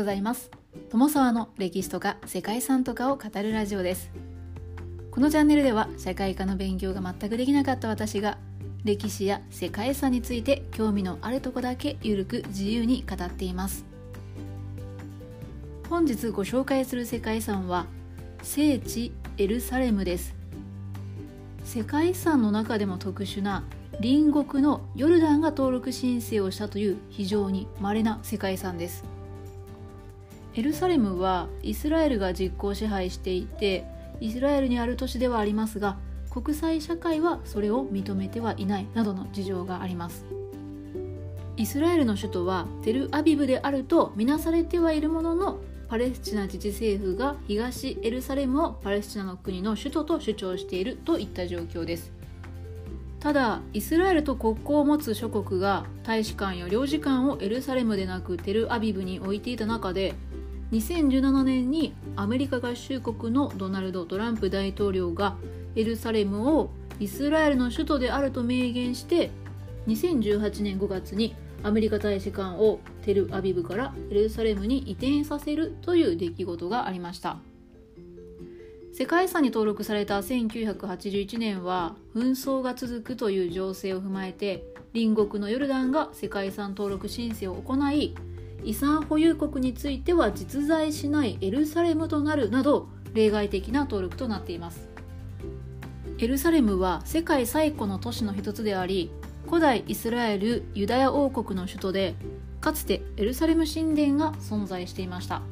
[0.00, 0.50] ございます。
[0.88, 4.10] 友沢の歴史とか世界遺産とかを語るラジオです。
[5.10, 8.38] このチャンネルでは社会科の勉強が全くできなかった私が
[8.82, 13.84] 歴史や世界遺産について興味のあるとこだけゆるく自由に語っています。
[15.90, 17.84] 本日ご紹介する世界遺産は
[18.42, 20.34] 聖地エルサレムです。
[21.62, 23.64] 世界遺産の中でも特殊な
[24.00, 29.04] 隣国のヨルダンが登録申請をしたという非常に稀な世界遺産です。
[30.54, 33.84] エルサレムはイスラエルが実効支配していて
[34.20, 35.96] イスラエルにある都市ではありますが
[36.28, 40.24] 国際社会はそれを認めてはいないなどの事情があります。
[41.56, 52.12] イスラエルの首都はテルアビブであるとみなされてはいるもののパレスチナ自治政府が東エルサレムをパレスチナの国の首都と主張しているといった状況です。
[53.18, 60.14] ただイスラエルと国交を持つ諸国が大使館や領事館をエルサレムでなくテルアビブに置いていた中で
[60.72, 65.36] 2017年にアメリカ合衆国のドナルド・トランプ大統領が
[65.74, 69.30] エルサレムをイスラエルの首都であると明言して
[69.88, 77.38] 2018年5月にアメリカ大使館をテルアビブからエルサレムに移転させるという出来事がありました。
[78.92, 88.14] 世界遺産に登録された1981年は紛争が続くという情勢を踏まえて隣国のヨルダンが世界遺産登録申請を行い
[88.64, 94.88] 遺産保有国については実在しないエルサレムとなるなど例外的な登録となっています。
[96.18, 99.10] エルサレムは世界最古の都市の一つであり
[99.46, 102.14] 古代イスラエルユダヤ王国の首都で
[102.60, 105.42] かつてエルサレム神殿が存在していました。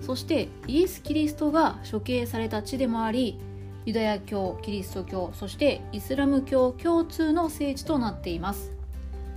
[0.00, 3.38] そしてイエス・キリストが処刑された地でもあり
[3.86, 8.72] ユダヤ教キリスト教そしてイスラム教共通の聖地となっています。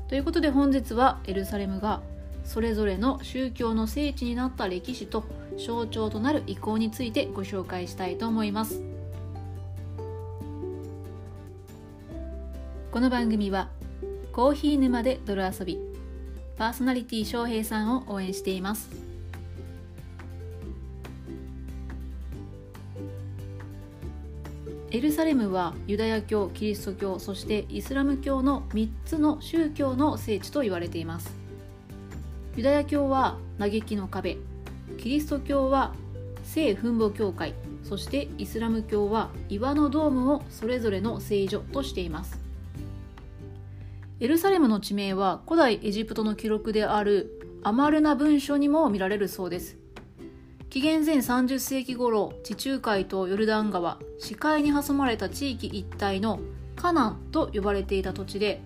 [0.09, 2.01] ということで本日はエルサレムが
[2.47, 5.25] それぞれの宗教の聖地になった歴史と
[5.57, 8.81] 象徴となる意向についてご紹介したいと思います。
[12.89, 13.67] この番組は
[14.31, 15.77] コーヒー沼で泥遊び
[16.57, 18.89] パーソナリティ翔平さんを応援しています。
[24.89, 31.46] エルサレムはユダヤ教キリスト教そしてイスラム教の3つの宗教の聖地と言われています。
[32.57, 34.37] ユダヤ教は嘆きの壁
[34.97, 35.93] キリスト教は
[36.41, 37.53] 聖墳墓教会
[37.83, 42.39] そしてイスラム教は岩のドームをそれぞれの聖女としています。
[44.19, 49.77] エルサレムの地名は古代エジプトの記録であるアマルナ文書にも見られるそうです。
[50.71, 56.39] 紀元前30世紀頃地中海とヨルダン川視界に挟まれた地域一帯の
[56.75, 58.61] カナンと呼ばれていた土地で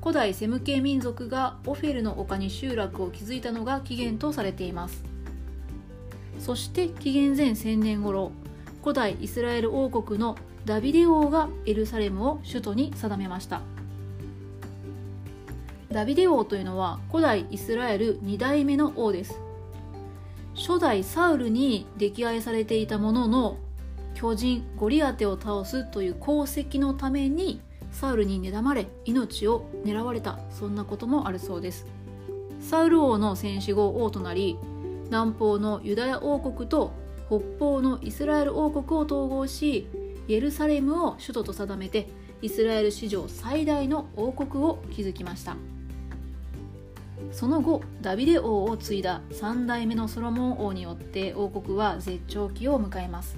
[0.00, 5.04] 古代セム系民族がオフェルの丘に集落を築いたのが起源とされています。
[6.38, 8.32] そして紀元前1000年頃
[8.82, 13.60] 古代イスラエル王国のダビデ王がエルサレムを首都に定めました。
[15.92, 19.38] ダビデ王というのは古代イスラエル2代目の王です。
[20.54, 23.58] 初代サウルに溺愛されていたものの
[24.14, 27.60] 巨人ゴリアテを倒すという功績のために
[27.92, 30.38] サウルに妬まれ命を狙われた。
[30.50, 31.86] そんなこともあるそうです。
[32.60, 34.58] サウル王の戦死後王となり
[35.06, 36.92] 南方のユダヤ王国と
[37.26, 39.88] 北方のイスラエル王国を統合し
[40.28, 42.08] エルサレムを首都と定めて
[42.42, 45.56] イスラエル史上最大の王国を築きました。
[47.32, 53.36] その後ダビデ王を継いだ3代目のソロモン王によって王国は絶頂期を迎えます。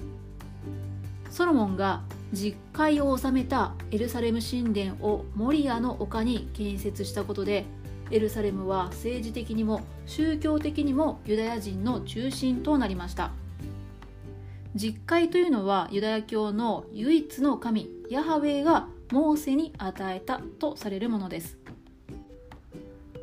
[1.33, 7.65] ソロモンが実会を治めたエルサレム神殿をモリアの丘に建設したことで
[8.11, 13.31] エルサレムは政治的にも宗教的にもユダヤ人の中心となりました。
[14.75, 21.57] 実会というのはユダヤ教の唯一の神ヤハウェがモーセに与えたとされるものです。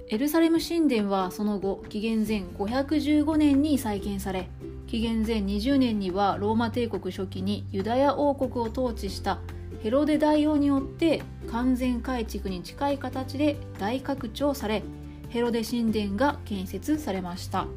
[0.08, 4.48] エルサレム神殿はその後紀元前515年に再建され
[4.90, 9.38] 紀元前20年にはローマ帝国初期にユダヤ王国を統治した
[9.84, 14.82] ヘロデ大王によって完全改築に近い形で大拡張され
[15.28, 17.68] ヘロデ神殿が建設されました。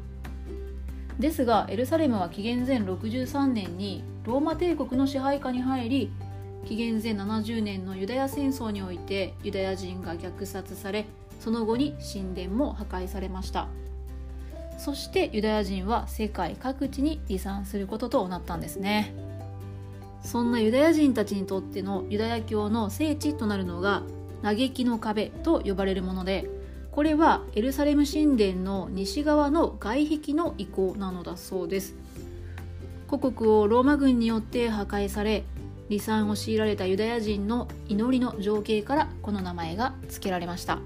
[1.20, 6.10] ですがエルサレムは紀元前63年にローマ帝国の支配下に入り
[6.64, 11.06] 紀元前70年のユダヤ戦争においてユダヤ人が虐殺され
[11.38, 13.68] その後に神殿も破壊されました。
[14.78, 19.14] そしてユダヤ人は世界各地に離散することとなったんですね。
[20.22, 24.02] そんなユダヤ人たちにとってのユダヤ教の聖地となるのが
[24.42, 26.48] 嘆きの壁と呼ばれるもので
[26.92, 31.94] これはエルサレム神殿の西側の外壁の遺構なのだそうです。
[33.08, 35.44] 故国をローマ軍によって破壊され
[35.88, 40.78] 離散を強いられたユダヤ人の祈りの情景からこの名前が付けられました。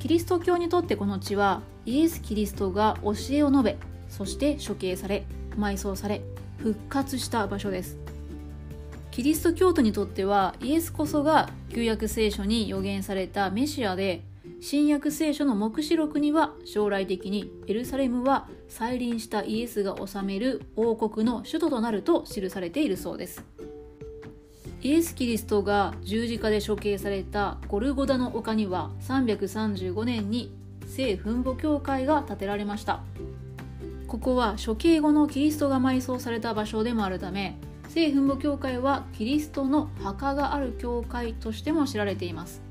[0.00, 3.76] キリスト教にとってこの地はイエス・キリストが教えを述べ
[4.08, 5.24] そして処刑され
[5.56, 6.22] 埋葬され
[6.58, 7.98] 復活した場所です。
[9.10, 14.22] キリスト教徒にとってはイエスこそが旧約聖書に予言されたメシアで
[14.62, 23.44] 新約聖書の黙示録には将来的にエルサレムは再臨したイエスが治める王国の首都となると記されているそうです。
[24.82, 30.54] イエス・キリストが十字架で処刑されたゴルゴダの丘には335年に
[30.86, 33.00] 聖墳墓教会が建てられました。
[34.08, 37.56] ここは処刑後のキリストが埋葬された場所でもあるため
[37.88, 42.62] 聖墳墓教会はキリストの墓がある教会としても知られています。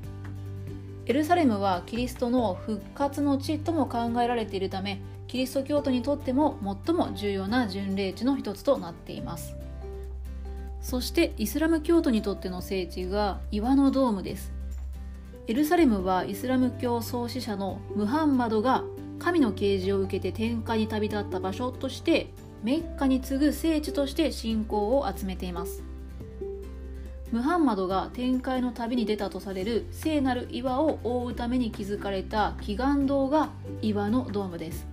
[1.06, 9.54] エルサレムはキリストの復活の地とも考えられているためキリスト教徒にとっても最も重要な巡礼地の一つとなっています。
[10.80, 14.52] そしてイスラム教徒にとっての聖地が岩のドームです。
[15.46, 18.84] エルサレムはイスラム教創始者のムハンマドが
[19.18, 22.28] 神の啓示を受けて天下に旅立った場所として
[22.62, 25.82] メッカに次ぐ聖地として信仰を集めています。
[27.30, 33.50] ムハンマドが天界の旅に出たとされる聖なる岩を覆うために築かれた祈願堂が
[33.82, 34.86] 岩のドームです。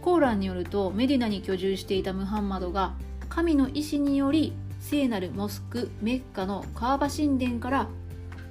[0.00, 2.94] コーランによるとメディナに居住していたムハンマドが
[3.34, 7.88] 神の意志により聖なるモスクメッカのカーバ神殿から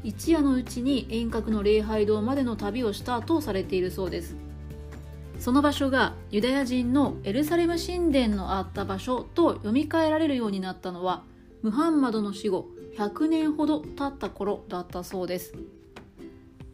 [0.04, 4.36] 一夜のうちに遠隔の礼拝堂までの旅をしたとされているそうです。
[5.38, 11.22] その場所がユダヤ人のエルサレム神殿のあった場所と読み替えられるようになったのは
[11.62, 12.66] ムハンマドの死後
[12.98, 15.54] 100年ほど経った頃だったそうです。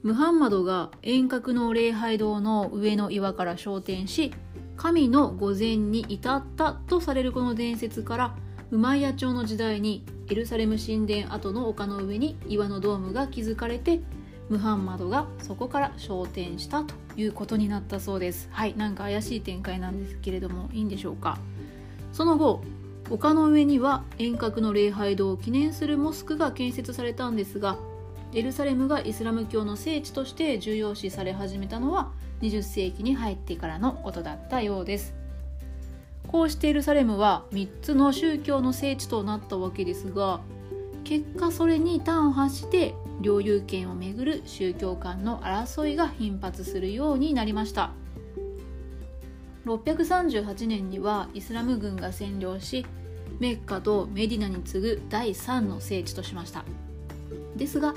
[0.01, 4.31] ムハンマドが遠隔の礼拝堂の上の岩から昇天し
[4.77, 8.35] 神の御前に至ったとされるこの伝説から
[8.69, 14.01] ウマイヤ朝の時代にエルサレム神殿跡の丘の上に岩のドームが築かれて
[14.50, 18.50] ムハンマドがそこから昇天したということになったそうです。
[18.51, 21.39] はいなんか怪しい展開なんですけれどもいいんでしょうか。
[22.13, 22.62] その後
[23.09, 27.77] 丘の上には遠隔の礼拝堂を記念するモスクが建設されたんですが
[28.38, 32.12] エルサレムがイスラム教の聖地として重要視され始めたのは
[32.42, 35.16] 20世紀に入ってからのことだったようです。
[36.28, 40.42] こうしてエルサレムは3つの宗教の聖地となったわけですが
[41.04, 47.89] 結果それに端を発して領有権をめぐる宗教間の争いが頻発するようになりました。
[49.66, 52.86] 638年にはイスラム軍が占領し
[53.39, 56.66] メッカとメディナに次ぐ第3の聖地としました。
[57.56, 57.95] ですが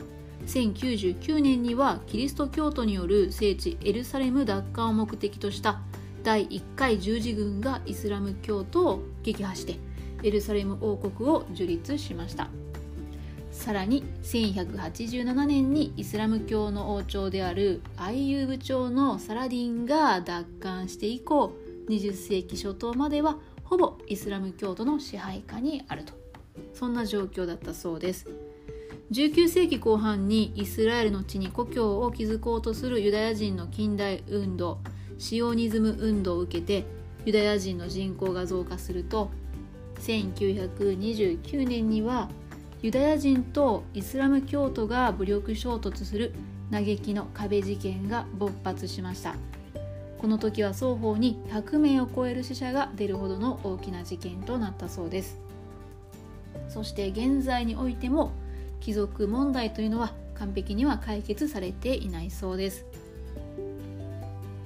[0.50, 5.80] 1099年にはキリスト教徒による聖地エルサレム奪還を目的とした
[6.24, 9.78] 第1回十字軍がイスラム教徒を撃破して
[10.24, 12.48] エルサレム王国を樹立しました。
[13.52, 21.52] さらに1187年にイスラム教の王朝であるアイユーブ朝のサラディンが奪還して以降
[21.88, 26.12] 20世紀初頭まではほぼイスラム教徒の支配下にあると。
[26.74, 28.49] そんな状況だったそうです。
[29.10, 34.78] 19世紀後半にイスラエルの地に故郷を築こうとするユダヤ人の近代運動
[35.18, 36.86] シオニズム運動を受けて
[37.24, 39.32] ユダヤ人の人口が増加すると
[39.96, 42.28] 1929年には
[42.82, 46.32] ユダヤ人とイスラム教徒が武力衝突する
[46.70, 49.34] 嘆きの壁事件が勃発しました。
[50.18, 55.40] この時は双方に100名を超える死者が出るほどの大きな事件となったそうです。
[56.68, 58.32] そして現在においても
[58.80, 62.86] 貴族問題というのは完璧には解決されていないそうです。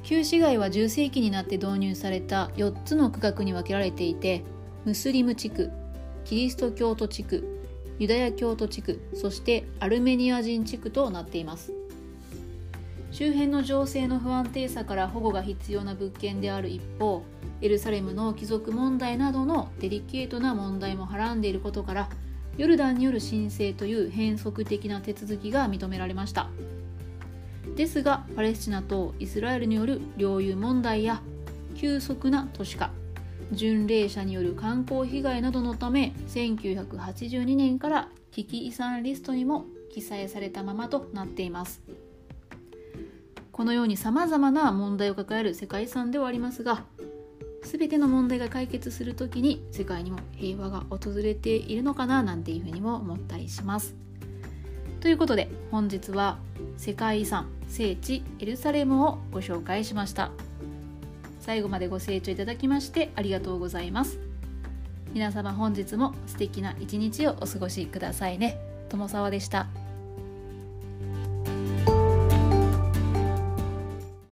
[0.04, 4.44] 旧市街は10世紀になって導入された4つの区画に分けられていて
[4.84, 5.70] ムスリム地区
[6.24, 7.62] キリスト教徒地区
[7.98, 11.72] ユダヤ教徒地区そしてアルメニア人地区となっています。
[13.10, 17.22] 周辺の情勢の不安定さから保護が必要な物件である一方
[17.60, 22.08] エルサレムの貴族問題などのデリケートな問題もはらんでいることから
[22.56, 26.48] ヨルダンによる申請という変則的な手続きが認められました。
[27.76, 31.22] ですがパレスチナとイスラエルによる領有問題や
[31.74, 32.90] 急速な都市化
[33.50, 41.82] 巡礼者による観光被害などのため1982年から危機遺産リストにも記載されたままとなっています。
[43.52, 46.84] このようにさまざまな問題を抱える世界遺産ではありますが
[47.64, 53.94] 全ての問題が解決する時に世界にも平和が訪れているのかななんていうふうにも思ったりします。
[55.00, 56.38] ということで本日は
[56.76, 60.30] 世界遺産聖地エルサレムをご紹介しました。
[61.40, 64.18] 最後までご清聴いただきましてありがとうございます。
[65.12, 68.58] 皆様本日も素敵な一日をお過ごしくださいね。
[68.88, 69.83] 友沢でした。